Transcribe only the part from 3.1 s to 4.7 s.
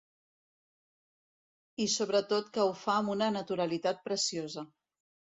una naturalitat preciosa.